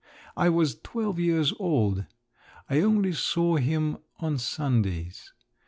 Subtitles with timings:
[0.35, 2.07] I was twelve years old.
[2.67, 5.31] I only saw him on Sundays.